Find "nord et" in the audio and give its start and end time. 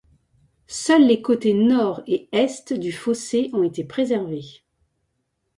1.53-2.27